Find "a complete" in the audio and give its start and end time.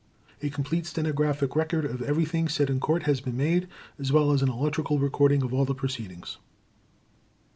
0.41-0.87